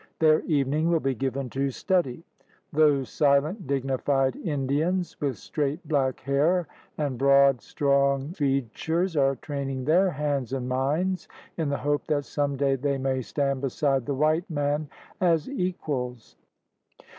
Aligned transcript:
Their 0.17 0.39
evening 0.45 0.89
will 0.89 0.99
be 0.99 1.13
given 1.13 1.47
to 1.51 1.69
study. 1.69 2.23
Those 2.73 3.07
silent 3.07 3.67
dignified 3.67 4.35
Indians 4.35 5.15
with 5.21 5.37
straight 5.37 5.87
black 5.87 6.21
hair 6.21 6.67
and 6.97 7.19
broad, 7.19 7.61
strong 7.61 8.31
features 8.31 9.15
are 9.15 9.35
training 9.35 9.85
their 9.85 10.09
hands 10.09 10.53
and 10.53 10.67
minds 10.67 11.27
in 11.55 11.69
the 11.69 11.77
hope 11.77 12.07
that 12.07 12.25
some 12.25 12.55
day 12.57 12.77
they 12.77 12.97
may 12.97 13.21
stand 13.21 13.61
beside 13.61 14.07
the 14.07 14.15
white 14.15 14.49
man 14.49 14.89
as 15.19 15.47
equals. 15.47 16.35